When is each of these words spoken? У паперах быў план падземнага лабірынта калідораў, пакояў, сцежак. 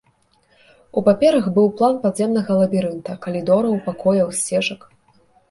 У 1.01 1.03
паперах 1.07 1.45
быў 1.57 1.67
план 1.81 1.99
падземнага 2.05 2.57
лабірынта 2.61 3.11
калідораў, 3.27 3.77
пакояў, 3.91 4.27
сцежак. 4.41 4.81